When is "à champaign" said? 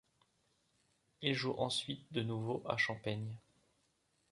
2.67-3.37